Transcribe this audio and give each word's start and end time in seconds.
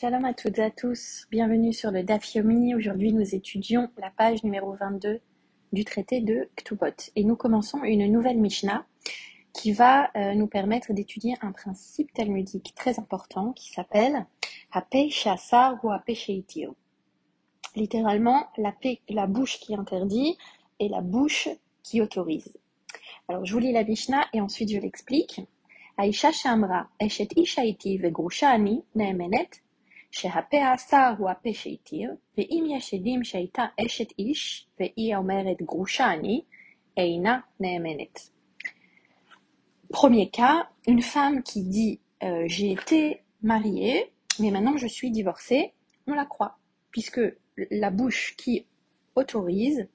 Shalom 0.00 0.24
à 0.24 0.32
toutes 0.32 0.58
et 0.58 0.62
à 0.62 0.70
tous, 0.70 1.26
bienvenue 1.30 1.74
sur 1.74 1.90
le 1.90 2.02
Dafyomi. 2.02 2.74
Aujourd'hui, 2.74 3.12
nous 3.12 3.34
étudions 3.34 3.90
la 3.98 4.08
page 4.08 4.42
numéro 4.44 4.72
22 4.72 5.20
du 5.74 5.84
traité 5.84 6.22
de 6.22 6.48
Ktubot 6.56 6.86
et 7.16 7.22
nous 7.22 7.36
commençons 7.36 7.84
une 7.84 8.10
nouvelle 8.10 8.38
Mishnah 8.38 8.86
qui 9.52 9.72
va 9.72 10.10
euh, 10.16 10.32
nous 10.32 10.46
permettre 10.46 10.94
d'étudier 10.94 11.34
un 11.42 11.52
principe 11.52 12.14
talmudique 12.14 12.72
très 12.74 12.98
important 12.98 13.52
qui 13.52 13.72
s'appelle 13.72 14.24
ou 15.82 15.90
Littéralement, 17.76 18.48
la, 18.56 19.26
bouche 19.26 19.60
qui 19.60 19.74
interdit 19.74 20.38
et 20.78 20.88
la 20.88 21.02
bouche 21.02 21.50
qui 21.82 22.00
autorise. 22.00 22.56
Alors, 23.28 23.44
je 23.44 23.52
vous 23.52 23.58
lis 23.58 23.72
la 23.72 23.84
Mishnah 23.84 24.24
et 24.32 24.40
ensuite 24.40 24.72
je 24.72 24.78
l'explique. 24.78 25.42
Aisha 25.98 26.32
Shamra, 26.32 26.88
Eshet 27.00 27.28
Ishaiti 27.36 27.98
Vegrusha 27.98 28.48
Ani, 28.48 28.82
Neemenet, 28.94 29.60
שהפה 30.11 30.73
אסר 30.75 31.13
הוא 31.17 31.29
הפה 31.29 31.49
שהתיר, 31.53 32.11
ואם 32.37 32.63
יש 32.69 32.93
עדים 32.93 33.23
שהייתה 33.23 33.65
אשת 33.85 34.07
איש 34.19 34.67
והיא 34.79 35.15
אומרת 35.15 35.61
גרושה 35.61 36.13
אני, 36.13 36.41
אינה 36.97 37.39
נאמנת. 37.59 38.29
Premier 39.93 40.29
cas, 40.29 40.67
une 40.87 41.01
femme 41.01 41.43
qui 41.43 41.63
dit 41.63 41.99
euh, 42.23 42.43
j'ai 42.47 42.71
été 42.71 43.21
mariée, 43.43 44.11
mais 44.39 44.51
maintenant 44.51 44.77
je 44.77 44.87
suis 44.87 45.11
divorcée, 45.11 45.73
on 46.07 46.13
la 46.13 46.25
croit, 46.25 46.57
puisque 46.91 47.21
la 47.71 47.91
bouche 47.91 48.35
qui 48.35 48.65
autorise, 49.15 49.87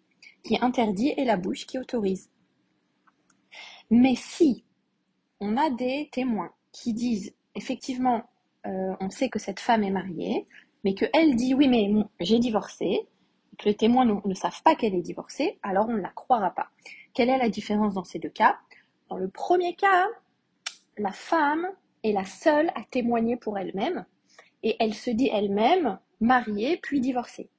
qui 0.44 0.56
interdit, 0.60 1.12
est 1.16 1.24
la 1.24 1.36
bouche 1.36 1.66
qui 1.66 1.78
autorise. 1.78 2.30
Mais 3.90 4.14
si 4.14 4.64
on 5.40 5.56
a 5.56 5.70
des 5.70 6.08
témoins 6.12 6.52
qui 6.72 6.94
disent 6.94 7.34
effectivement, 7.54 8.22
euh, 8.65 8.95
on 8.99 9.09
sait 9.09 9.29
que 9.29 9.39
cette 9.39 9.59
femme 9.59 9.83
est 9.83 9.91
mariée, 9.91 10.47
mais 10.83 10.93
qu'elle 10.93 11.35
dit 11.35 11.53
oui, 11.53 11.67
mais 11.67 11.89
j'ai 12.19 12.39
divorcé, 12.39 13.07
que 13.57 13.65
les 13.65 13.75
témoins 13.75 14.05
ne, 14.05 14.33
savent 14.33 14.61
pas 14.63 14.75
qu'elle 14.75 14.95
est 14.95 15.01
divorcée, 15.01 15.59
alors 15.63 15.87
on 15.87 15.93
ne 15.93 16.01
la 16.01 16.09
croira 16.09 16.51
pas. 16.51 16.69
Quelle 17.13 17.29
est 17.29 17.37
la 17.37 17.49
différence 17.49 17.93
dans 17.93 18.03
ces 18.03 18.19
deux 18.19 18.29
cas? 18.29 18.57
Dans 19.09 19.17
le 19.17 19.29
premier 19.29 19.75
cas, 19.75 20.07
la 20.97 21.11
femme 21.11 21.67
est 22.03 22.11
la 22.11 22.25
seule 22.25 22.69
à 22.75 22.83
témoigner 22.89 23.37
pour 23.37 23.57
elle-même, 23.57 24.05
et 24.63 24.75
elle 24.79 24.93
se 24.93 25.09
dit 25.09 25.29
elle-même 25.31 25.99
mariée 26.19 26.77
puis 26.77 26.99
divorcée. 26.99 27.49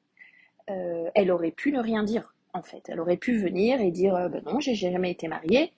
Euh, 0.70 1.10
elle 1.14 1.30
aurait 1.30 1.52
pu 1.52 1.72
ne 1.72 1.80
rien 1.80 2.02
dire, 2.02 2.34
en 2.52 2.62
fait. 2.62 2.82
Elle 2.88 3.00
aurait 3.00 3.16
pu 3.16 3.38
venir 3.38 3.80
et 3.80 3.90
dire 3.90 4.14
euh, 4.16 4.28
ben 4.28 4.42
non, 4.44 4.60
j'ai 4.60 4.74
jamais 4.74 5.12
été 5.12 5.28
mariée. 5.28 5.72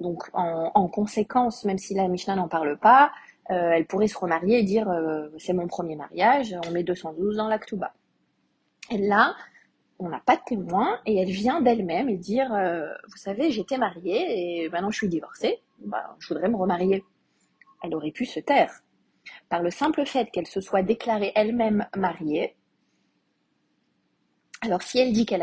Donc, 0.00 0.24
en, 0.32 0.88
conséquence, 0.88 1.64
même 1.64 1.78
si 1.78 1.94
la 1.94 2.08
Mishnah 2.08 2.34
n'en 2.34 2.48
parle 2.48 2.76
pas, 2.76 3.12
elle 3.54 3.86
pourrait 3.86 4.08
se 4.08 4.18
remarier 4.18 4.60
et 4.60 4.62
dire 4.62 4.88
euh, 4.88 5.28
c'est 5.38 5.52
mon 5.52 5.66
premier 5.66 5.96
mariage, 5.96 6.54
on 6.66 6.70
met 6.70 6.82
212 6.82 7.36
dans 7.36 7.48
l'Aktuba. 7.48 7.92
Et 8.90 8.98
là, 8.98 9.34
on 9.98 10.08
n'a 10.08 10.20
pas 10.20 10.36
de 10.36 10.42
témoin 10.44 10.98
et 11.06 11.16
elle 11.16 11.30
vient 11.30 11.60
d'elle-même 11.60 12.08
et 12.08 12.16
dire 12.16 12.52
euh, 12.52 12.88
vous 13.08 13.16
savez, 13.16 13.50
j'étais 13.50 13.78
mariée 13.78 14.62
et 14.64 14.68
maintenant 14.68 14.90
je 14.90 14.98
suis 14.98 15.08
divorcée, 15.08 15.60
bah, 15.78 16.16
je 16.18 16.28
voudrais 16.28 16.48
me 16.48 16.56
remarier. 16.56 17.04
Elle 17.82 17.94
aurait 17.94 18.10
pu 18.10 18.26
se 18.26 18.40
taire. 18.40 18.82
Par 19.48 19.62
le 19.62 19.70
simple 19.70 20.04
fait 20.04 20.30
qu'elle 20.30 20.46
se 20.46 20.60
soit 20.60 20.82
déclarée 20.82 21.32
elle-même 21.34 21.86
mariée, 21.96 22.56
alors 24.60 24.82
si 24.82 24.98
elle 24.98 25.12
dit 25.12 25.26
qu'elle 25.26 25.42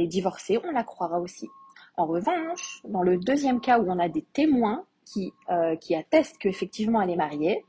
est 0.00 0.06
divorcée, 0.06 0.58
on 0.62 0.70
la 0.70 0.84
croira 0.84 1.20
aussi. 1.20 1.48
En 1.96 2.06
revanche, 2.06 2.80
dans 2.84 3.02
le 3.02 3.18
deuxième 3.18 3.60
cas 3.60 3.78
où 3.78 3.90
on 3.90 3.98
a 3.98 4.08
des 4.08 4.22
témoins 4.22 4.86
qui, 5.04 5.32
euh, 5.50 5.76
qui 5.76 5.94
attestent 5.94 6.38
qu'effectivement 6.38 7.00
elle 7.00 7.10
est 7.10 7.16
mariée, 7.16 7.64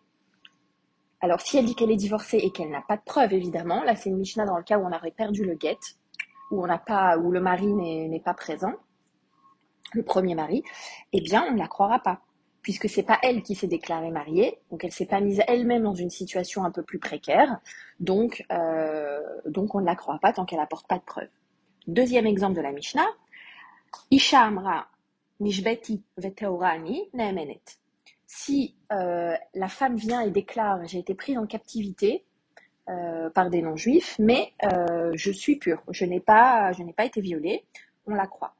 alors 1.22 1.39
si 1.39 1.58
elle 1.58 1.66
dit 1.66 1.76
qu'elle 1.76 1.92
est 1.92 1.95
divorcée 1.95 2.38
et 2.38 2.52
qu'elle 2.52 2.70
n'a 2.70 2.81
pas 2.81 2.98
de 2.98 3.02
preuve, 3.02 3.34
évidemment, 3.34 3.84
là 3.84 3.95
c'est 3.95 4.09
une 4.09 4.17
Mishnah 4.17 4.45
dans 4.45 4.58
le 4.58 4.64
cas 4.64 4.78
où 4.78 4.86
on 4.86 4.92
aurait 4.92 5.12
perdu 5.12 5.45
le 5.45 5.56
guet, 5.56 5.78
où, 6.52 6.64
on 6.64 6.67
n'a 6.67 6.78
pas, 6.78 7.17
où 7.17 7.31
le 7.31 7.39
mari 7.39 7.67
n'est 7.67 8.20
pas 8.20 8.34
présent, 8.34 8.73
le 9.94 10.04
premier 10.04 10.36
mari, 10.36 10.64
eh 11.14 11.21
bien 11.21 11.45
on 11.48 11.54
ne 11.54 11.60
la 11.60 11.67
croira 11.67 11.99
pas, 11.99 12.21
puisque 12.61 12.89
c'est 12.89 13.04
pas 13.04 13.20
elle 13.21 13.42
qui 13.44 13.55
s'est 13.55 13.67
déclarée 13.67 14.11
mariée, 14.11 14.60
donc 14.71 14.83
elle 14.83 14.92
s'est 14.92 15.05
pas 15.05 15.21
mise 15.21 15.42
elle-même 15.48 15.83
dans 15.83 15.94
une 15.94 16.10
situation 16.10 16.64
un 16.64 16.71
peu 16.71 16.83
plus 16.83 17.00
précaire, 17.00 17.60
donc, 18.00 18.44
euh, 18.52 19.21
donc 19.45 19.76
on 19.76 19.82
ne 19.82 19.86
la 19.86 19.95
croit 19.95 20.20
pas 20.20 20.33
tant 20.33 20.45
qu'elle 20.45 20.60
apporte 20.60 20.88
pas 20.88 20.98
de 20.98 21.04
preuve. 21.04 21.30
Deuxième 21.88 22.26
exemple 22.26 22.55
de 22.55 22.61
la 22.61 22.71
Mishnah, 22.71 23.08
Isha 24.11 24.42
Amra 24.42 24.88
Veteorani 26.17 27.09
Si 28.26 28.76
euh, 28.92 29.36
la 29.54 29.67
femme 29.67 29.95
vient 29.95 30.21
et 30.21 30.31
déclare 30.31 30.86
J'ai 30.86 30.99
été 30.99 31.15
prise 31.15 31.37
en 31.37 31.45
captivité 31.45 32.26
euh, 32.89 33.30
par 33.30 33.49
des 33.49 33.61
non-juifs, 33.61 34.17
mais 34.20 34.53
euh, 34.64 35.11
je 35.15 35.32
suis 35.32 35.55
pure, 35.58 35.82
je 35.89 36.03
n'ai 36.05 36.20
pas, 36.20 36.71
pas 36.98 37.05
été 37.05 37.21
violée, 37.21 37.64
on 38.05 38.14
la 38.14 38.27
croit. 38.27 38.55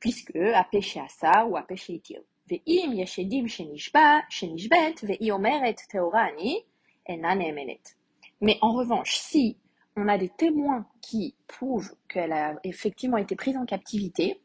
Puisque 0.00 0.34
à 0.34 0.64
péché 0.64 0.98
à 0.98 1.08
ça 1.08 1.46
ou 1.46 1.56
à 1.56 1.62
péché 1.62 1.92
itir. 1.92 2.20
Ve'im 2.50 2.92
yeshedim 2.94 3.46
shenishba, 3.46 4.22
shenishbet, 4.28 4.94
ve'imeret 5.02 5.76
teorani, 5.88 6.64
enan 7.06 7.36
nehemenet. 7.36 7.96
Mais 8.40 8.58
en 8.60 8.72
revanche, 8.72 9.16
si 9.18 9.56
on 9.96 10.08
a 10.08 10.18
des 10.18 10.30
témoins 10.30 10.86
qui 11.00 11.36
prouvent 11.46 11.94
qu'elle 12.08 12.32
a 12.32 12.58
effectivement 12.64 13.18
été 13.18 13.36
prise 13.36 13.56
en 13.56 13.66
captivité, 13.66 14.40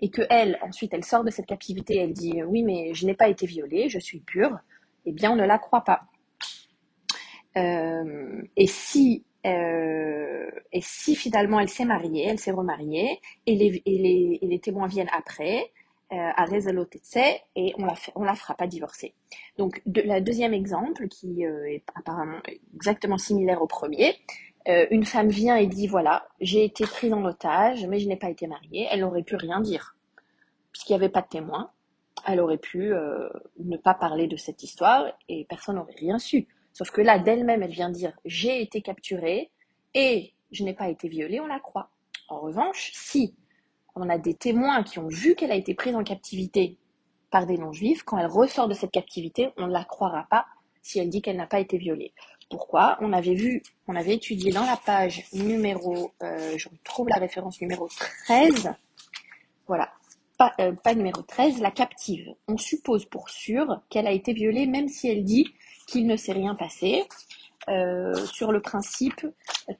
et 0.00 0.10
que 0.10 0.22
elle, 0.30 0.58
ensuite, 0.62 0.92
elle 0.94 1.04
sort 1.04 1.24
de 1.24 1.30
cette 1.30 1.46
captivité, 1.46 1.96
elle 1.98 2.12
dit 2.12 2.42
oui, 2.42 2.62
mais 2.62 2.94
je 2.94 3.06
n'ai 3.06 3.14
pas 3.14 3.28
été 3.28 3.46
violée, 3.46 3.88
je 3.88 3.98
suis 3.98 4.20
pure, 4.20 4.58
eh 5.06 5.12
bien, 5.12 5.32
on 5.32 5.36
ne 5.36 5.44
la 5.44 5.58
croit 5.58 5.84
pas. 5.84 6.02
Euh, 7.56 8.42
et 8.56 8.66
si 8.66 9.24
euh, 9.46 10.50
et 10.72 10.80
si 10.80 11.14
finalement 11.14 11.60
elle 11.60 11.68
s'est 11.68 11.84
mariée, 11.84 12.26
elle 12.28 12.38
s'est 12.38 12.50
remariée, 12.50 13.20
et 13.46 13.54
les, 13.54 13.82
et 13.84 14.38
les, 14.42 14.58
témoins 14.58 14.86
viennent 14.86 15.10
après, 15.12 15.70
euh, 16.12 16.16
à 16.16 16.44
Rezalotetse, 16.46 17.18
et 17.54 17.74
on 17.78 17.84
la, 17.84 17.94
fait, 17.94 18.12
on 18.14 18.24
la 18.24 18.34
fera 18.34 18.54
pas 18.54 18.66
divorcer. 18.66 19.14
Donc, 19.58 19.82
de, 19.86 20.00
le 20.00 20.20
deuxième 20.20 20.54
exemple, 20.54 21.08
qui 21.08 21.44
euh, 21.44 21.70
est 21.70 21.84
apparemment 21.94 22.38
exactement 22.74 23.18
similaire 23.18 23.60
au 23.60 23.66
premier, 23.66 24.16
euh, 24.68 24.86
une 24.90 25.04
femme 25.04 25.28
vient 25.28 25.56
et 25.56 25.66
dit 25.66 25.86
voilà, 25.86 26.26
j'ai 26.40 26.64
été 26.64 26.84
prise 26.84 27.12
en 27.12 27.24
otage, 27.24 27.86
mais 27.86 27.98
je 27.98 28.08
n'ai 28.08 28.16
pas 28.16 28.30
été 28.30 28.46
mariée, 28.46 28.88
elle 28.90 29.00
n'aurait 29.00 29.22
pu 29.22 29.36
rien 29.36 29.60
dire 29.60 29.94
puisqu'il 30.74 30.92
n'y 30.92 30.96
avait 30.96 31.08
pas 31.08 31.22
de 31.22 31.28
témoin, 31.28 31.70
elle 32.26 32.40
aurait 32.40 32.58
pu 32.58 32.92
euh, 32.92 33.28
ne 33.58 33.76
pas 33.76 33.94
parler 33.94 34.26
de 34.26 34.36
cette 34.36 34.62
histoire 34.62 35.06
et 35.28 35.46
personne 35.48 35.76
n'aurait 35.76 35.94
rien 35.94 36.18
su. 36.18 36.48
Sauf 36.72 36.90
que 36.90 37.00
là, 37.00 37.18
d'elle-même, 37.18 37.62
elle 37.62 37.70
vient 37.70 37.90
dire 37.90 38.12
j'ai 38.24 38.60
été 38.60 38.82
capturée 38.82 39.50
et 39.94 40.34
je 40.50 40.64
n'ai 40.64 40.74
pas 40.74 40.88
été 40.88 41.08
violée, 41.08 41.40
on 41.40 41.46
la 41.46 41.60
croit. 41.60 41.90
En 42.28 42.40
revanche, 42.40 42.90
si 42.92 43.36
on 43.94 44.08
a 44.08 44.18
des 44.18 44.34
témoins 44.34 44.82
qui 44.82 44.98
ont 44.98 45.06
vu 45.06 45.36
qu'elle 45.36 45.52
a 45.52 45.56
été 45.56 45.74
prise 45.74 45.94
en 45.94 46.02
captivité 46.02 46.76
par 47.30 47.46
des 47.46 47.56
non-juifs, 47.56 48.02
quand 48.02 48.18
elle 48.18 48.26
ressort 48.26 48.66
de 48.66 48.74
cette 48.74 48.90
captivité, 48.90 49.50
on 49.56 49.68
ne 49.68 49.72
la 49.72 49.84
croira 49.84 50.26
pas 50.28 50.46
si 50.82 50.98
elle 50.98 51.08
dit 51.08 51.22
qu'elle 51.22 51.36
n'a 51.36 51.46
pas 51.46 51.60
été 51.60 51.78
violée. 51.78 52.12
Pourquoi 52.50 52.98
On 53.00 53.12
avait 53.12 53.34
vu, 53.34 53.62
on 53.88 53.96
avait 53.96 54.14
étudié 54.14 54.52
dans 54.52 54.66
la 54.66 54.76
page 54.76 55.24
numéro, 55.32 56.12
euh, 56.22 56.54
je 56.56 56.68
retrouve 56.68 57.08
la 57.08 57.16
référence 57.16 57.60
numéro 57.60 57.88
13, 58.26 58.74
voilà, 59.66 59.90
euh, 60.60 60.72
pas, 60.72 60.94
numéro 60.94 61.22
13, 61.22 61.60
la 61.60 61.70
captive. 61.70 62.34
On 62.48 62.58
suppose 62.58 63.04
pour 63.04 63.30
sûr 63.30 63.80
qu'elle 63.88 64.06
a 64.06 64.12
été 64.12 64.32
violée 64.32 64.66
même 64.66 64.88
si 64.88 65.08
elle 65.08 65.24
dit 65.24 65.54
qu'il 65.86 66.06
ne 66.06 66.16
s'est 66.16 66.32
rien 66.32 66.54
passé, 66.54 67.04
euh, 67.68 68.14
sur 68.26 68.52
le 68.52 68.60
principe 68.60 69.26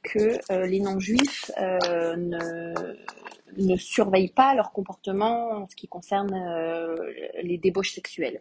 que 0.03 0.39
euh, 0.51 0.67
les 0.67 0.81
non-juifs 0.81 1.51
ne, 1.59 3.77
surveillent 3.77 4.33
pas 4.33 4.55
leur 4.55 4.73
comportement 4.73 5.51
en 5.51 5.69
ce 5.69 5.77
qui 5.77 5.89
concerne 5.89 6.35
les 7.43 7.59
débauches 7.59 7.93
sexuelles. 7.93 8.41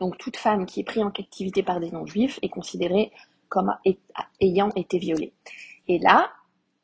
Donc 0.00 0.18
toute 0.18 0.36
femme 0.36 0.66
qui 0.66 0.80
est 0.80 0.84
prise 0.84 1.02
en 1.02 1.10
captivité 1.10 1.62
par 1.62 1.80
des 1.80 1.90
non-juifs 1.90 2.38
est 2.42 2.48
considérée 2.48 3.12
comme 3.48 3.74
ayant 4.40 4.70
été 4.76 4.98
violée. 4.98 5.32
Et 5.88 5.98
là, 5.98 6.30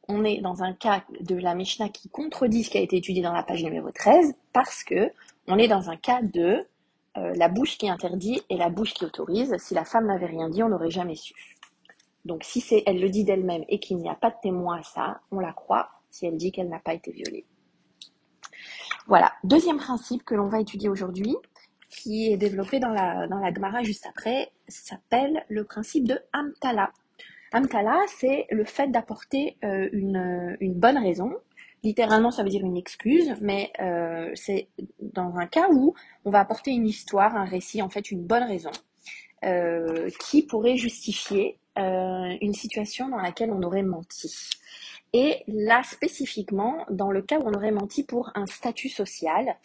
on 0.08 0.24
est 0.24 0.40
dans 0.40 0.62
un 0.62 0.72
cas 0.72 1.04
de 1.20 1.36
la 1.36 1.54
Mishnah 1.54 1.88
qui 1.88 2.08
contredit 2.08 2.64
ce 2.64 2.70
qui 2.70 2.78
a 2.78 2.80
été 2.80 2.96
étudié 2.96 3.22
dans 3.22 3.32
la 3.32 3.42
page 3.42 3.62
numéro 3.62 3.90
13 3.90 4.34
parce 4.52 4.84
que 4.84 5.10
on 5.48 5.58
est 5.58 5.68
dans 5.68 5.90
un 5.90 5.96
cas 5.96 6.22
de 6.22 6.66
euh, 7.16 7.32
la 7.36 7.48
bouche 7.48 7.78
qui 7.78 7.88
interdit 7.88 8.42
et 8.48 8.56
la 8.56 8.70
bouche 8.70 8.94
qui 8.94 9.04
autorise. 9.04 9.54
Si 9.58 9.74
la 9.74 9.84
femme 9.84 10.06
n'avait 10.06 10.26
rien 10.26 10.48
dit, 10.48 10.62
on 10.62 10.68
n'aurait 10.68 10.90
jamais 10.90 11.16
su. 11.16 11.34
Donc 12.24 12.44
si 12.44 12.60
c'est 12.60 12.82
elle 12.86 13.00
le 13.00 13.10
dit 13.10 13.24
d'elle-même 13.24 13.64
et 13.68 13.80
qu'il 13.80 13.96
n'y 13.96 14.08
a 14.08 14.14
pas 14.14 14.30
de 14.30 14.36
témoin 14.42 14.78
à 14.78 14.82
ça, 14.82 15.20
on 15.30 15.40
la 15.40 15.52
croit 15.52 15.90
si 16.10 16.26
elle 16.26 16.36
dit 16.36 16.52
qu'elle 16.52 16.68
n'a 16.68 16.78
pas 16.78 16.94
été 16.94 17.10
violée. 17.10 17.44
Voilà, 19.08 19.32
deuxième 19.42 19.78
principe 19.78 20.22
que 20.24 20.34
l'on 20.34 20.48
va 20.48 20.60
étudier 20.60 20.88
aujourd'hui, 20.88 21.36
qui 21.92 22.32
est 22.32 22.36
développé 22.36 22.80
dans 22.80 22.88
la, 22.88 23.26
dans 23.28 23.38
la 23.38 23.52
Gemara 23.52 23.82
juste 23.82 24.06
après, 24.06 24.50
s'appelle 24.66 25.44
le 25.48 25.64
principe 25.64 26.08
de 26.08 26.18
Amtala. 26.32 26.90
Amtala, 27.52 28.00
c'est 28.08 28.46
le 28.50 28.64
fait 28.64 28.90
d'apporter 28.90 29.56
euh, 29.62 29.88
une, 29.92 30.56
une, 30.60 30.74
bonne 30.74 30.96
raison. 30.96 31.32
Littéralement, 31.84 32.30
ça 32.30 32.42
veut 32.42 32.48
dire 32.48 32.64
une 32.64 32.78
excuse, 32.78 33.34
mais 33.42 33.70
euh, 33.80 34.30
c'est 34.34 34.68
dans 35.00 35.36
un 35.36 35.46
cas 35.46 35.68
où 35.70 35.94
on 36.24 36.30
va 36.30 36.40
apporter 36.40 36.70
une 36.70 36.88
histoire, 36.88 37.36
un 37.36 37.44
récit, 37.44 37.82
en 37.82 37.90
fait, 37.90 38.10
une 38.10 38.24
bonne 38.24 38.44
raison, 38.44 38.70
euh, 39.44 40.08
qui 40.18 40.42
pourrait 40.42 40.76
justifier 40.76 41.58
une 41.74 42.52
situation 42.52 43.08
dans 43.08 43.16
laquelle 43.16 43.50
on 43.50 43.62
aurait 43.62 43.82
menti. 43.82 44.30
Et 45.14 45.42
là, 45.46 45.82
spécifiquement, 45.82 46.84
dans 46.90 47.10
le 47.10 47.22
cas 47.22 47.38
où 47.38 47.44
on 47.46 47.54
aurait 47.54 47.70
menti 47.70 48.02
pour 48.02 48.30
un 48.34 48.44
statut 48.44 48.90
social, 48.90 49.56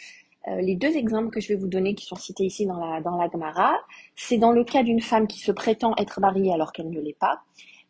euh, 0.48 0.62
les 0.62 0.76
deux 0.76 0.96
exemples 0.96 1.30
que 1.30 1.42
je 1.42 1.50
vais 1.50 1.56
vous 1.56 1.68
donner 1.68 1.96
qui 1.96 2.06
sont 2.06 2.16
cités 2.16 2.46
ici 2.46 2.66
dans 2.66 2.80
la, 2.80 3.02
dans 3.02 3.18
la 3.18 3.30
Gemara, 3.30 3.76
c'est 4.16 4.38
dans 4.38 4.52
le 4.52 4.64
cas 4.64 4.84
d'une 4.84 5.02
femme 5.02 5.28
qui 5.28 5.40
se 5.40 5.52
prétend 5.52 5.94
être 5.98 6.20
mariée 6.20 6.54
alors 6.54 6.72
qu'elle 6.72 6.90
ne 6.90 7.02
l'est 7.02 7.18
pas, 7.18 7.42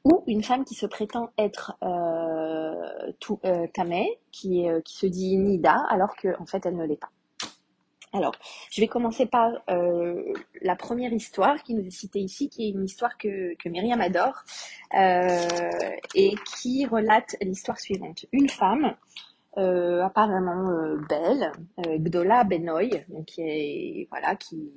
ou 0.07 0.23
une 0.27 0.43
femme 0.43 0.63
qui 0.63 0.75
se 0.75 0.85
prétend 0.85 1.29
être 1.37 1.77
euh, 1.83 3.11
tout, 3.19 3.39
euh, 3.45 3.67
tamé, 3.73 4.19
qui, 4.31 4.67
euh, 4.69 4.81
qui 4.81 4.95
se 4.95 5.05
dit 5.05 5.37
nida 5.37 5.75
alors 5.89 6.15
qu'en 6.15 6.41
en 6.41 6.45
fait 6.45 6.65
elle 6.65 6.77
ne 6.77 6.85
l'est 6.85 6.99
pas. 6.99 7.11
Alors, 8.13 8.33
je 8.71 8.79
vais 8.79 8.87
commencer 8.87 9.25
par 9.25 9.51
la 9.67 10.75
première 10.77 11.11
histoire 11.11 11.61
qui 11.61 11.75
nous 11.75 11.85
est 11.85 11.91
citée 11.91 12.21
ici, 12.21 12.49
qui 12.49 12.65
est 12.65 12.69
une 12.69 12.85
histoire 12.85 13.17
que, 13.17 13.53
que 13.55 13.67
Myriam 13.67 13.99
adore, 13.99 14.43
et 16.15 16.33
qui 16.55 16.85
relate 16.85 17.35
l'histoire 17.41 17.77
suivante. 17.77 18.25
Une 18.31 18.47
femme, 18.47 18.95
euh, 19.57 20.03
apparemment 20.03 20.69
euh, 20.69 20.97
belle, 21.09 21.51
Gdola 21.99 22.43
Benoy, 22.43 23.05
qui 23.25 23.41
est, 23.41 24.07
voilà, 24.11 24.35
qui, 24.35 24.71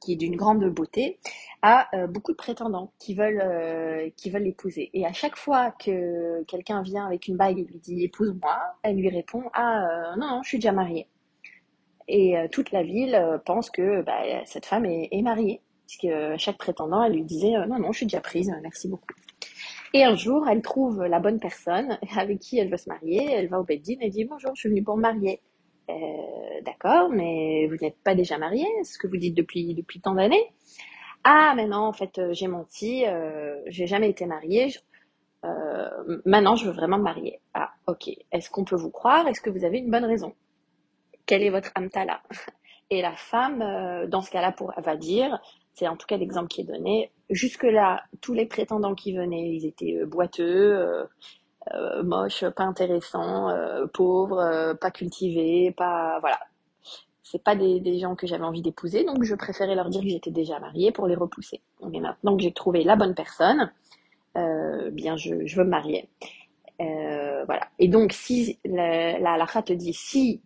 qui 0.00 0.14
est 0.14 0.16
d'une 0.16 0.34
grande 0.34 0.64
beauté, 0.70 1.20
a 1.62 1.88
euh, 1.94 2.08
beaucoup 2.08 2.32
de 2.32 2.36
prétendants 2.36 2.92
qui 2.98 3.14
veulent, 3.14 4.12
l'épouser. 4.24 4.90
Et 4.92 5.06
à 5.06 5.12
chaque 5.12 5.36
fois 5.36 5.70
que 5.70 6.42
quelqu'un 6.44 6.82
vient 6.82 7.06
avec 7.06 7.28
une 7.28 7.36
bague 7.36 7.58
et 7.58 7.64
lui 7.64 7.78
dit 7.78 8.04
épouse-moi, 8.04 8.58
elle 8.82 8.96
lui 8.96 9.08
répond 9.08 9.44
ah 9.54 10.14
non, 10.18 10.26
non, 10.28 10.42
je 10.42 10.48
suis 10.48 10.58
déjà 10.58 10.72
mariée. 10.72 11.08
Et 12.08 12.34
toute 12.50 12.72
la 12.72 12.82
ville 12.82 13.40
pense 13.46 13.70
que 13.70 14.02
bah, 14.02 14.22
cette 14.44 14.66
femme 14.66 14.84
est, 14.84 15.08
est 15.12 15.22
mariée. 15.22 15.62
Puisque 15.86 16.08
chaque 16.38 16.58
prétendant, 16.58 17.02
elle 17.04 17.12
lui 17.12 17.24
disait 17.24 17.52
non, 17.68 17.78
non, 17.78 17.92
je 17.92 17.98
suis 17.98 18.06
déjà 18.06 18.20
prise, 18.20 18.52
merci 18.62 18.88
beaucoup. 18.88 19.06
Et 19.94 20.04
un 20.04 20.14
jour, 20.14 20.48
elle 20.48 20.62
trouve 20.62 21.04
la 21.04 21.20
bonne 21.20 21.38
personne 21.38 21.98
avec 22.16 22.38
qui 22.40 22.58
elle 22.58 22.70
veut 22.70 22.76
se 22.76 22.88
marier. 22.88 23.30
Elle 23.30 23.48
va 23.48 23.60
au 23.60 23.64
Beddin 23.64 23.96
et 24.00 24.10
dit 24.10 24.24
bonjour, 24.24 24.52
je 24.54 24.60
suis 24.60 24.68
venue 24.68 24.82
pour 24.82 24.96
me 24.96 25.02
marier. 25.02 25.40
Euh, 25.90 25.94
D'accord, 26.64 27.08
mais 27.10 27.66
vous 27.66 27.76
n'êtes 27.76 27.98
pas 28.04 28.14
déjà 28.14 28.38
mariée 28.38 28.68
ce 28.84 28.96
que 28.98 29.06
vous 29.06 29.16
dites 29.16 29.36
depuis, 29.36 29.74
depuis 29.74 30.00
tant 30.00 30.14
d'années 30.14 30.46
Ah, 31.24 31.54
mais 31.56 31.66
non, 31.66 31.78
en 31.78 31.92
fait, 31.92 32.20
j'ai 32.30 32.46
menti, 32.46 33.04
euh, 33.06 33.60
j'ai 33.66 33.86
jamais 33.86 34.08
été 34.08 34.26
mariée. 34.26 34.72
Euh, 35.44 36.20
maintenant, 36.24 36.54
je 36.54 36.66
veux 36.66 36.72
vraiment 36.72 36.98
me 36.98 37.02
marier. 37.02 37.40
Ah, 37.54 37.72
ok. 37.86 38.10
Est-ce 38.30 38.48
qu'on 38.50 38.64
peut 38.64 38.76
vous 38.76 38.90
croire? 38.90 39.26
Est-ce 39.26 39.40
que 39.40 39.50
vous 39.50 39.64
avez 39.64 39.78
une 39.78 39.90
bonne 39.90 40.04
raison? 40.04 40.34
Quel 41.26 41.42
est 41.42 41.50
votre 41.50 41.72
amtala? 41.74 42.22
Et 42.90 43.02
la 43.02 43.16
femme, 43.16 43.62
euh, 43.62 44.06
dans 44.06 44.20
ce 44.20 44.30
cas-là, 44.30 44.54
va 44.76 44.96
dire, 44.96 45.40
c'est 45.74 45.88
en 45.88 45.96
tout 45.96 46.06
cas 46.06 46.16
l'exemple 46.16 46.48
qui 46.48 46.60
est 46.60 46.64
donné, 46.64 47.10
jusque-là, 47.30 48.02
tous 48.20 48.34
les 48.34 48.46
prétendants 48.46 48.94
qui 48.94 49.14
venaient, 49.14 49.54
ils 49.54 49.66
étaient 49.66 49.96
euh, 49.96 50.06
boiteux, 50.06 50.74
euh, 50.76 51.04
euh, 51.74 52.02
moches, 52.02 52.44
pas 52.50 52.64
intéressants, 52.64 53.48
pauvres, 53.94 54.74
pas 54.80 54.90
cultivés, 54.90 55.72
pas... 55.76 56.18
Voilà. 56.20 56.38
C'est 57.22 57.42
pas 57.42 57.54
des, 57.54 57.98
gens 57.98 58.14
que 58.14 58.26
j'avais 58.26 58.44
envie 58.44 58.60
d'épouser, 58.60 59.04
donc 59.04 59.22
je 59.22 59.34
préférais 59.34 59.74
leur 59.74 59.88
dire 59.88 60.02
que 60.02 60.08
j'étais 60.08 60.30
déjà 60.30 60.58
mariée 60.58 60.92
pour 60.92 61.06
les 61.06 61.14
repousser. 61.14 61.62
Mais 61.88 62.00
maintenant 62.00 62.36
que 62.36 62.42
j'ai 62.42 62.52
trouvé 62.52 62.84
la 62.84 62.94
bonne 62.94 63.14
personne, 63.14 63.72
bien 64.34 65.16
je, 65.16 65.56
veux 65.56 65.64
me 65.64 65.70
marier. 65.70 66.10
Voilà. 66.78 67.68
Et 67.78 67.88
donc, 67.88 68.12
si 68.12 68.58
la, 68.66 69.18
la 69.18 69.32
halakha 69.34 69.62
te 69.62 69.72
dit 69.72 69.94
si 69.94 70.42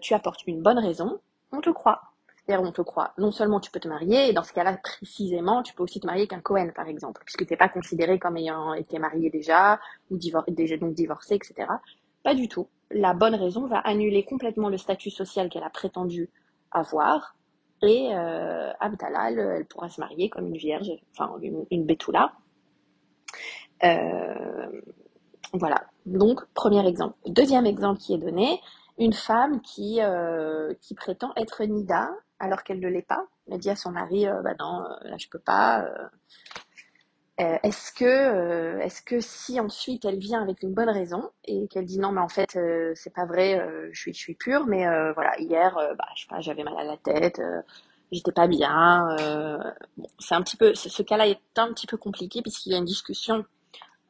tu 0.00 0.14
apportes 0.14 0.44
une 0.48 0.62
bonne 0.62 0.78
raison, 0.78 1.20
on 1.52 1.60
te 1.60 1.70
croit. 1.70 2.09
On 2.58 2.72
te 2.72 2.82
croit. 2.82 3.12
Non 3.18 3.30
seulement 3.30 3.60
tu 3.60 3.70
peux 3.70 3.80
te 3.80 3.88
marier, 3.88 4.28
et 4.28 4.32
dans 4.32 4.42
ce 4.42 4.52
cas-là, 4.52 4.78
précisément, 4.82 5.62
tu 5.62 5.74
peux 5.74 5.82
aussi 5.82 6.00
te 6.00 6.06
marier 6.06 6.26
qu'un 6.26 6.40
Cohen, 6.40 6.70
par 6.74 6.88
exemple, 6.88 7.22
puisque 7.24 7.46
tu 7.46 7.52
n'es 7.52 7.56
pas 7.56 7.68
considéré 7.68 8.18
comme 8.18 8.36
ayant 8.36 8.74
été 8.74 8.98
marié 8.98 9.30
déjà, 9.30 9.80
ou 10.10 10.16
divor 10.16 10.44
déjà 10.48 10.76
donc 10.76 10.94
divorcé, 10.94 11.34
etc. 11.34 11.68
Pas 12.22 12.34
du 12.34 12.48
tout. 12.48 12.68
La 12.90 13.14
bonne 13.14 13.34
raison 13.34 13.66
va 13.66 13.78
annuler 13.78 14.24
complètement 14.24 14.68
le 14.68 14.78
statut 14.78 15.10
social 15.10 15.48
qu'elle 15.48 15.62
a 15.62 15.70
prétendu 15.70 16.28
avoir, 16.70 17.36
et 17.82 18.10
euh, 18.12 18.72
Abdallah, 18.80 19.30
elle, 19.30 19.64
pourra 19.66 19.88
se 19.88 20.00
marier 20.00 20.28
comme 20.28 20.46
une 20.46 20.56
vierge, 20.56 20.90
enfin 21.12 21.34
une, 21.40 21.64
une 21.70 21.86
Betula. 21.86 22.32
Euh, 23.84 24.80
voilà. 25.52 25.84
Donc, 26.06 26.40
premier 26.54 26.86
exemple. 26.86 27.16
Deuxième 27.26 27.66
exemple 27.66 28.00
qui 28.00 28.14
est 28.14 28.18
donné, 28.18 28.60
une 28.98 29.12
femme 29.12 29.60
qui, 29.62 30.00
euh, 30.00 30.74
qui 30.80 30.94
prétend 30.94 31.32
être 31.36 31.64
Nida 31.64 32.10
alors 32.40 32.62
qu'elle 32.64 32.80
ne 32.80 32.88
l'est 32.88 33.06
pas. 33.06 33.26
Elle 33.50 33.58
dit 33.58 33.70
à 33.70 33.76
son 33.76 33.92
mari, 33.92 34.26
euh, 34.26 34.42
bah 34.42 34.54
non, 34.58 34.84
là 35.02 35.16
je 35.18 35.28
peux 35.28 35.38
pas. 35.38 35.84
Euh, 35.84 36.08
euh 37.40 37.58
est-ce 37.62 37.92
que, 37.92 38.04
euh, 38.04 38.80
est-ce 38.80 39.02
que 39.02 39.20
si 39.20 39.60
ensuite 39.60 40.04
elle 40.04 40.18
vient 40.18 40.42
avec 40.42 40.62
une 40.62 40.74
bonne 40.74 40.90
raison 40.90 41.30
et 41.44 41.68
qu'elle 41.68 41.86
dit 41.86 41.98
non 41.98 42.12
mais 42.12 42.20
en 42.20 42.28
fait 42.28 42.56
euh, 42.56 42.92
c'est 42.94 43.14
pas 43.14 43.26
vrai, 43.26 43.64
je 43.92 44.10
suis, 44.12 44.34
pure, 44.34 44.66
mais 44.66 44.84
voilà 45.14 45.38
hier, 45.38 45.74
bah 45.96 46.08
je 46.16 46.22
sais 46.22 46.28
pas, 46.28 46.40
j'avais 46.40 46.64
mal 46.64 46.74
à 46.78 46.84
la 46.84 46.96
tête, 46.96 47.40
j'étais 48.12 48.32
pas 48.32 48.48
bien. 48.48 49.16
bon, 49.96 50.08
c'est 50.18 50.34
un 50.34 50.42
petit 50.42 50.56
peu, 50.56 50.74
ce 50.74 51.02
cas-là 51.02 51.28
est 51.28 51.40
un 51.56 51.68
petit 51.72 51.86
peu 51.86 51.96
compliqué 51.96 52.42
puisqu'il 52.42 52.72
y 52.72 52.74
a 52.74 52.78
une 52.78 52.84
discussion 52.84 53.44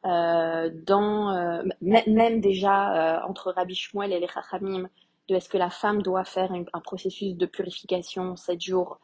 euh, 0.03 0.71
dans 0.87 1.29
euh, 1.35 1.61
même 1.81 2.41
déjà 2.41 3.19
euh, 3.19 3.27
entre 3.27 3.51
Rabbi 3.51 3.75
Shmuel 3.75 4.11
et 4.11 4.19
les 4.19 4.27
Chachamim 4.27 4.89
est-ce 5.35 5.49
que 5.49 5.57
la 5.57 5.69
femme 5.69 6.01
doit 6.01 6.23
faire 6.23 6.51
un, 6.51 6.79
processus 6.79 7.35
de 7.35 7.45
purification 7.45 8.35
7 8.35 8.61
jours 8.61 8.99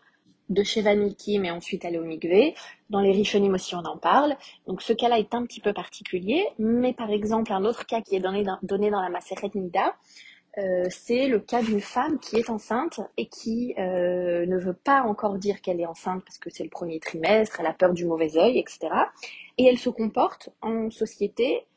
de 0.50 0.63
Shevaniki, 0.63 1.39
mais 1.39 1.51
ensuite 1.51 1.83
aller 1.83 1.97
au 1.97 2.06
Mikvé. 2.06 2.56
Dans 2.89 3.01
les 3.01 3.12
Rishonim 3.12 3.53
aussi, 3.53 3.75
on 3.75 3.83
en 3.83 3.97
parle. 3.97 4.35
Donc 4.65 4.81
ce 4.81 4.94
cas-là 4.94 5.19
est 5.19 5.33
un 5.33 5.45
petit 5.45 5.59
peu 5.59 5.74
particulier, 5.74 6.47
mais 6.57 6.94
par 6.94 7.09
exemple, 7.09 7.51
un 7.51 7.65
autre 7.65 7.85
cas 7.85 8.01
qui 8.01 8.15
est 8.15 8.21
donné 8.21 8.44
dans, 8.44 8.57
donné 8.63 8.89
dans 8.89 9.01
la 9.01 9.09
Maseret 9.09 9.51
Nida, 9.56 9.94
euh, 10.57 10.85
c'est 10.89 11.27
le 11.27 11.39
cas 11.39 11.62
d'une 11.62 11.81
femme 11.81 12.18
qui 12.19 12.38
est 12.38 12.50
enceinte 12.50 13.00
et 13.18 13.27
qui 13.27 13.75
euh, 13.77 14.45
ne 14.47 14.57
veut 14.57 14.74
pas 14.74 15.03
encore 15.03 15.38
dire 15.38 15.62
qu'elle 15.62 15.79
est 15.79 15.85
enceinte 15.85 16.24
parce 16.25 16.39
que 16.39 16.50
c'est 16.50 16.63
le 16.63 16.69
premier 16.69 17.00
trimestre, 17.00 17.59
elle 17.59 17.68
a 17.68 17.74
peur 17.74 17.94
du 17.94 18.06
mauvais 18.06 18.38
œil, 18.38 18.57
etc. 18.57 18.89
Et 19.59 19.65
elle 19.65 19.77
se 19.77 19.89
comporte 19.89 20.50
en 20.62 20.89
société, 20.89 21.68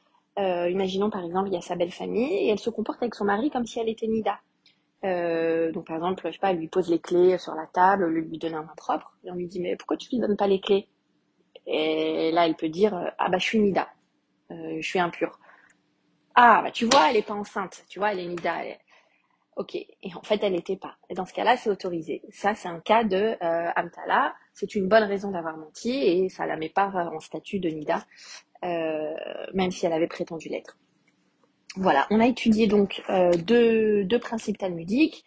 euh, 0.41 0.71
imaginons 0.71 1.11
par 1.11 1.25
exemple 1.25 1.49
il 1.49 1.55
y 1.55 1.57
a 1.57 1.61
sa 1.61 1.77
belle 1.77 1.93
famille, 1.93 2.33
et 2.33 2.49
elle 2.49 2.59
se 2.59 2.71
comporte 2.71 3.03
avec 3.03 3.15
son 3.15 3.25
mari 3.25 3.51
comme 3.51 3.67
si 3.67 3.79
elle 3.81 3.89
était 3.89 4.07
Nida. 4.07 4.41
Euh, 5.05 5.73
donc 5.73 5.87
par 5.87 5.97
exemple, 5.97 6.27
je 6.27 6.33
sais 6.33 6.39
pas, 6.39 6.51
elle 6.51 6.59
lui 6.59 6.69
pose 6.69 6.91
les 6.91 6.99
clés 6.99 7.39
sur 7.39 7.55
la 7.55 7.67
table, 7.67 8.05
elle 8.05 8.25
lui 8.25 8.39
donne 8.39 8.55
un 8.55 8.63
main 8.63 8.75
propre, 8.77 9.17
et 9.25 9.31
on 9.31 9.35
lui 9.35 9.47
dit 9.47 9.61
mais 9.61 9.77
pourquoi 9.77 9.97
tu 9.97 10.09
lui 10.11 10.19
donnes 10.19 10.37
pas 10.37 10.47
les 10.47 10.61
clés? 10.61 10.89
Et 11.67 12.31
là 12.33 12.47
elle 12.47 12.57
peut 12.57 12.69
dire 12.69 13.13
ah 13.19 13.29
bah 13.29 13.39
je 13.39 13.45
suis 13.45 13.59
Nida, 13.61 13.89
je 14.51 14.83
suis 14.83 14.99
impure. 14.99 15.39
Ah, 16.35 16.63
bah 16.63 16.71
tu 16.71 16.87
vois, 16.87 17.11
elle 17.11 17.17
est 17.17 17.27
pas 17.27 17.35
enceinte, 17.35 17.85
tu 17.89 17.99
vois, 17.99 18.13
elle 18.13 18.21
est 18.21 18.27
Nida. 18.27 18.63
Ok, 19.57 19.75
et 19.75 20.15
en 20.15 20.23
fait, 20.23 20.43
elle 20.43 20.53
n'était 20.53 20.77
pas. 20.77 20.97
Et 21.11 21.15
dans 21.15 21.27
ce 21.27 21.35
cas-là, 21.35 21.57
c'est 21.57 21.69
autorisé. 21.69 22.23
Ça, 22.31 22.55
c'est 22.55 22.69
un 22.69 22.81
cas 22.81 23.05
de 23.05 23.37
euh, 23.43 23.71
Amtala. 23.77 24.35
C'est 24.55 24.75
une 24.75 24.89
bonne 24.89 25.03
raison 25.03 25.31
d'avoir 25.33 25.57
menti 25.59 25.91
et 25.91 26.29
ça 26.29 26.47
la 26.47 26.57
met 26.57 26.71
pas 26.71 26.89
en 27.13 27.21
statut 27.21 27.59
de 27.59 27.69
Nida, 27.69 27.97
euh, 27.97 28.01
même 28.63 29.71
si 29.71 29.87
elle 29.87 29.93
avait 29.93 30.07
prétendu 30.07 30.49
l'être. 30.49 30.77
Voilà, 31.77 32.07
on 32.11 32.21
a 32.21 32.27
étudié 32.27 32.67
donc 32.67 33.03
euh, 33.11 33.31
deux, 33.33 34.19
principes 34.19 34.59
talmudiques, 34.59 35.25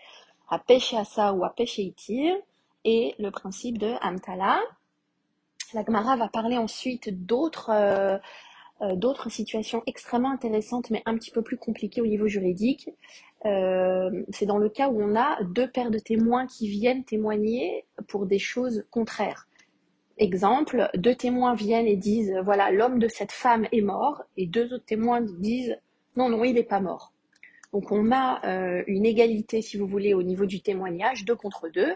à 0.49 0.59
pêcher 0.59 0.97
asa 0.97 1.33
ou 1.33 1.45
à 1.45 1.49
pêcher 1.49 1.83
itir, 1.83 2.35
et 2.83 3.15
le 3.17 3.31
principe 3.31 3.77
de 3.77 3.93
Amtala. 4.01 4.59
La 5.73 5.85
Gemara 5.85 6.17
va 6.17 6.27
parler 6.27 6.57
ensuite 6.57 7.25
d'autres 7.25 7.69
euh, 7.71 8.17
euh, 8.81 8.95
d'autres 8.95 9.29
situations 9.29 9.83
extrêmement 9.85 10.31
intéressantes, 10.31 10.89
mais 10.89 11.01
un 11.05 11.15
petit 11.15 11.31
peu 11.31 11.41
plus 11.41 11.57
compliquées 11.57 12.01
au 12.01 12.07
niveau 12.07 12.27
juridique. 12.27 12.89
Euh, 13.45 14.23
c'est 14.29 14.45
dans 14.45 14.57
le 14.57 14.67
cas 14.67 14.89
où 14.89 15.01
on 15.01 15.15
a 15.15 15.41
deux 15.43 15.69
paires 15.69 15.91
de 15.91 15.99
témoins 15.99 16.47
qui 16.47 16.67
viennent 16.67 17.05
témoigner 17.05 17.85
pour 18.07 18.25
des 18.25 18.39
choses 18.39 18.85
contraires. 18.91 19.47
Exemple, 20.17 20.89
deux 20.95 21.15
témoins 21.15 21.55
viennent 21.55 21.87
et 21.87 21.95
disent 21.95 22.35
voilà, 22.43 22.71
l'homme 22.71 22.99
de 22.99 23.07
cette 23.07 23.31
femme 23.31 23.67
est 23.71 23.81
mort, 23.81 24.23
et 24.37 24.45
deux 24.45 24.73
autres 24.73 24.85
témoins 24.85 25.21
disent 25.21 25.75
non, 26.15 26.29
non, 26.29 26.43
il 26.43 26.53
n'est 26.53 26.63
pas 26.63 26.79
mort. 26.79 27.13
Donc 27.73 27.91
on 27.91 28.11
a 28.11 28.39
euh, 28.45 28.83
une 28.85 29.05
égalité, 29.05 29.61
si 29.63 29.77
vous 29.77 29.87
voulez, 29.87 30.13
au 30.13 30.21
niveau 30.21 30.45
du 30.45 30.61
témoignage, 30.61 31.25
deux 31.25 31.35
contre 31.35 31.69
deux, 31.69 31.93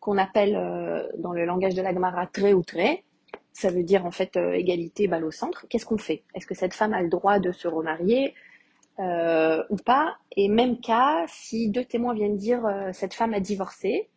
qu'on 0.00 0.18
appelle 0.18 0.56
euh, 0.56 1.06
dans 1.18 1.32
le 1.32 1.44
langage 1.44 1.74
de 1.74 1.82
la 1.82 1.94
Gemara 1.94 2.26
très 2.26 2.52
ou 2.52 2.62
très 2.62 3.04
ça 3.52 3.68
veut 3.70 3.82
dire 3.82 4.06
en 4.06 4.10
fait 4.10 4.36
euh, 4.36 4.52
égalité 4.52 5.06
balle 5.06 5.24
au 5.24 5.30
centre. 5.30 5.66
Qu'est-ce 5.68 5.84
qu'on 5.84 5.98
fait? 5.98 6.22
Est-ce 6.34 6.46
que 6.46 6.54
cette 6.54 6.72
femme 6.72 6.94
a 6.94 7.02
le 7.02 7.08
droit 7.08 7.38
de 7.38 7.52
se 7.52 7.68
remarier 7.68 8.34
ou 8.98 9.76
pas? 9.84 10.16
Et 10.36 10.48
même 10.48 10.78
cas, 10.80 11.24
si 11.26 11.68
deux 11.70 11.84
témoins 11.84 12.14
viennent 12.14 12.36
dire 12.36 12.62
cette 12.92 13.14
femme 13.14 13.34
a 13.34 13.40
divorcé, 13.40 14.08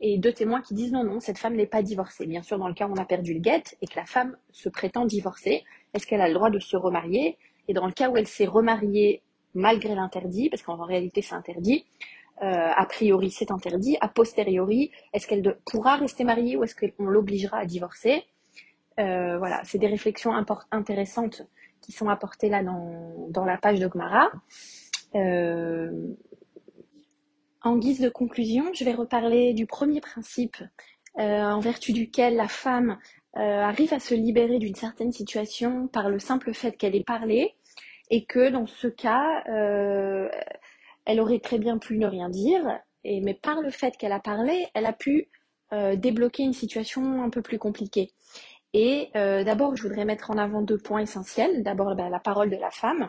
et 0.00 0.18
deux 0.18 0.32
témoins 0.32 0.62
qui 0.62 0.74
disent 0.74 0.92
non, 0.92 1.04
non, 1.04 1.20
cette 1.20 1.38
femme 1.38 1.54
n'est 1.54 1.66
pas 1.66 1.82
divorcée. 1.82 2.26
Bien 2.26 2.42
sûr, 2.42 2.58
dans 2.58 2.68
le 2.68 2.74
cas 2.74 2.86
où 2.86 2.92
on 2.92 2.96
a 2.96 3.04
perdu 3.04 3.34
le 3.34 3.40
guet 3.40 3.62
et 3.82 3.86
que 3.86 3.96
la 3.96 4.06
femme 4.06 4.36
se 4.50 4.68
prétend 4.68 5.04
divorcée, 5.04 5.64
est-ce 5.94 6.06
qu'elle 6.06 6.20
a 6.20 6.28
le 6.28 6.34
droit 6.34 6.50
de 6.50 6.58
se 6.58 6.76
remarier? 6.76 7.36
Et 7.68 7.74
dans 7.74 7.86
le 7.86 7.92
cas 7.92 8.08
où 8.08 8.16
elle 8.16 8.26
s'est 8.26 8.46
remariée 8.46 9.22
malgré 9.54 9.94
l'interdit, 9.94 10.48
parce 10.48 10.62
qu'en 10.62 10.76
réalité 10.76 11.22
c'est 11.22 11.34
interdit, 11.34 11.84
euh, 12.42 12.46
a 12.74 12.86
priori 12.86 13.30
c'est 13.30 13.50
interdit, 13.50 13.98
a 14.00 14.08
posteriori, 14.08 14.90
est-ce 15.12 15.26
qu'elle 15.26 15.58
pourra 15.70 15.96
rester 15.96 16.24
mariée 16.24 16.56
ou 16.56 16.64
est-ce 16.64 16.74
qu'on 16.74 17.04
l'obligera 17.04 17.58
à 17.58 17.66
divorcer? 17.66 18.24
Voilà, 18.96 19.62
c'est 19.64 19.78
des 19.78 19.86
réflexions 19.86 20.32
intéressantes 20.70 21.46
qui 21.80 21.90
sont 21.90 22.10
apportées 22.10 22.50
là 22.50 22.62
dans, 22.62 23.26
dans 23.30 23.46
la 23.46 23.56
page 23.56 23.80
de 23.80 23.88
Gmara. 23.88 24.30
En 27.62 27.76
guise 27.76 28.00
de 28.00 28.08
conclusion, 28.08 28.64
je 28.72 28.84
vais 28.84 28.94
reparler 28.94 29.52
du 29.54 29.66
premier 29.66 30.00
principe 30.00 30.56
en 31.16 31.60
vertu 31.60 31.92
duquel 31.92 32.36
la 32.36 32.48
femme 32.48 32.98
arrive 33.34 33.92
à 33.92 33.98
se 33.98 34.14
libérer 34.14 34.58
d'une 34.58 34.74
certaine 34.74 35.12
situation 35.12 35.88
par 35.88 36.08
le 36.08 36.18
simple 36.18 36.54
fait 36.54 36.76
qu'elle 36.76 36.94
ait 36.94 37.04
parlé 37.04 37.56
et 38.10 38.24
que 38.24 38.50
dans 38.50 38.66
ce 38.66 38.88
cas, 38.88 39.44
euh, 39.48 40.28
elle 41.04 41.20
aurait 41.20 41.38
très 41.38 41.58
bien 41.58 41.78
pu 41.78 41.96
ne 41.96 42.06
rien 42.06 42.28
dire, 42.28 42.80
mais 43.04 43.34
par 43.34 43.62
le 43.62 43.70
fait 43.70 43.96
qu'elle 43.96 44.12
a 44.12 44.20
parlé, 44.20 44.66
elle 44.74 44.86
a 44.86 44.92
pu 44.92 45.28
euh, 45.72 45.96
débloquer 45.96 46.42
une 46.42 46.52
situation 46.52 47.22
un 47.22 47.30
peu 47.30 47.40
plus 47.40 47.58
compliquée. 47.58 48.10
Et 48.72 49.10
euh, 49.16 49.42
d'abord, 49.42 49.76
je 49.76 49.82
voudrais 49.82 50.04
mettre 50.04 50.30
en 50.30 50.38
avant 50.38 50.62
deux 50.62 50.78
points 50.78 51.00
essentiels. 51.00 51.62
D'abord, 51.62 51.94
bah, 51.96 52.08
la 52.08 52.20
parole 52.20 52.50
de 52.50 52.56
la 52.56 52.70
femme, 52.70 53.08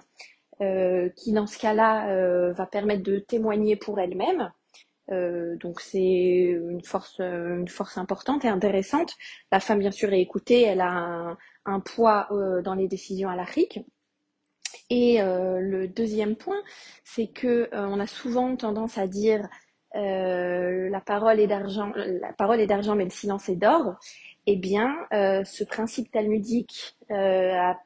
qui 1.16 1.34
dans 1.34 1.48
ce 1.48 1.58
cas-là 1.58 2.52
va 2.54 2.66
permettre 2.66 3.04
de 3.04 3.20
témoigner 3.20 3.76
pour 3.76 4.00
elle-même. 4.00 4.52
donc 5.10 5.82
c'est 5.82 6.00
une 6.00 6.82
force, 6.84 7.20
importante 7.98 8.46
et 8.46 8.48
intéressante. 8.48 9.16
La 9.52 9.60
femme, 9.60 9.80
bien 9.80 9.92
sûr, 9.92 10.14
est 10.14 10.22
écoutée, 10.22 10.62
elle 10.62 10.82
a 10.82 11.36
un, 11.66 11.80
poids 11.80 12.28
dans 12.64 12.76
les 12.76 12.88
décisions 12.88 13.30
à 13.30 13.36
l'Afrique. 13.36 13.80
Et 14.92 15.22
euh, 15.22 15.60
le 15.62 15.88
deuxième 15.88 16.36
point, 16.36 16.62
c'est 17.06 17.28
que 17.28 17.70
euh, 17.74 17.88
on 17.88 18.00
a 18.02 18.08
souvent 18.08 18.58
tendance 18.58 18.98
à 18.98 19.08
dire 19.08 19.48
euh, 19.96 20.90
la 20.90 21.00
parole 21.00 21.40
est 21.40 21.48
d'argent, 21.48 21.94
la 21.96 22.34
parole 22.34 22.60
est 22.60 22.68
d'argent, 22.68 22.96
mais 22.96 23.06
le 23.06 23.10
silence 23.10 23.48
est 23.48 23.56
d'or. 23.56 23.96
Eh 24.48 24.58
bien, 24.58 24.96
ce 25.12 25.64
principe 25.64 26.12
talmudique 26.12 26.98
à 27.10 27.78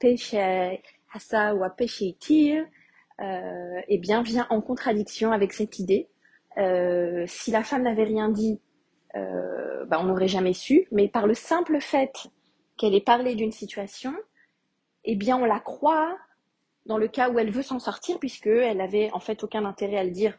péché 1.16 1.36
hassa 1.36 1.56
ou 1.56 1.64
à 1.64 1.70
péché 1.70 2.16
tir, 2.20 2.66
eh 3.20 3.98
bien, 3.98 4.22
vient 4.22 4.48
en 4.50 4.62
contradiction 4.62 5.32
avec 5.32 5.54
cette 5.54 5.80
idée. 5.80 6.10
si 7.28 7.52
la 7.52 7.64
femme 7.64 7.84
n'avait 7.84 8.04
rien 8.04 8.30
dit, 8.30 8.60
bah, 9.14 10.00
on 10.00 10.06
n'aurait 10.06 10.28
jamais 10.28 10.54
su. 10.54 10.88
Mais 10.92 11.08
par 11.08 11.28
le 11.28 11.34
simple 11.34 11.80
fait 11.80 12.28
qu'elle 12.78 12.96
ait 12.96 13.02
parlé 13.02 13.36
d'une 13.36 13.52
situation, 13.52 14.14
eh 15.06 15.16
bien, 15.16 15.38
on 15.38 15.46
la 15.46 15.60
croit 15.60 16.18
dans 16.86 16.98
le 16.98 17.08
cas 17.08 17.30
où 17.30 17.40
elle 17.40 17.52
veut 17.52 17.64
s'en 17.64 17.80
sortir, 17.80 18.20
puisqu'elle 18.20 18.78
n'avait 18.78 19.12
en 19.12 19.20
fait 19.20 19.44
aucun 19.44 19.66
intérêt 19.66 19.98
à 19.98 20.04
le 20.04 20.12
dire 20.12 20.38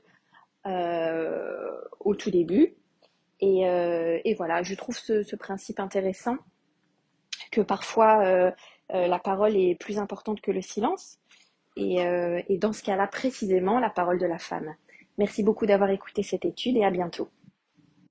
euh, 0.66 1.80
au 2.00 2.14
tout 2.14 2.30
début. 2.30 2.76
Euh, 3.42 4.18
et, 4.24 4.34
voilà, 4.34 4.62
je 4.62 4.74
trouve 4.74 4.96
ce, 4.96 5.36
principe 5.36 5.80
intéressant, 5.80 6.36
que 7.52 7.60
parfois 7.60 8.24
euh, 8.24 8.50
la 8.90 9.18
parole 9.18 9.56
est 9.56 9.74
plus 9.74 9.98
importante 9.98 10.40
que 10.40 10.50
le 10.50 10.62
silence. 10.62 11.18
Et, 11.76 11.96
et 12.48 12.58
dans 12.58 12.72
ce 12.72 12.82
cas-là, 12.82 13.06
précisément, 13.06 13.78
la 13.80 13.90
parole 13.90 14.18
de 14.18 14.26
la 14.26 14.38
femme. 14.38 14.74
Merci 15.18 15.42
beaucoup 15.42 15.66
d'avoir 15.66 15.90
écouté 15.90 16.22
cette 16.22 16.44
étude 16.44 16.76
et 16.76 16.84
à 16.84 16.90
bientôt. 16.90 17.28